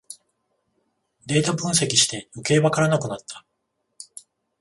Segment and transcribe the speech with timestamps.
[1.27, 3.45] データ分析してよけいわからなくなった